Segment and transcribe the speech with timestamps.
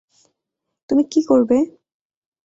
[0.89, 1.57] তুমি কী করবে?